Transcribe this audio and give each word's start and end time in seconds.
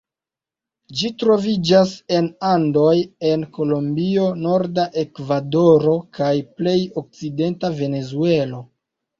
Ĝi 0.99 1.09
troviĝas 1.23 1.91
en 2.19 2.29
Andoj 2.51 2.95
en 3.33 3.45
Kolombio, 3.59 4.25
norda 4.47 4.87
Ekvadoro, 5.05 5.95
kaj 6.21 6.33
plej 6.63 6.77
okcidenta 7.03 7.73
Venezuelo. 7.85 8.67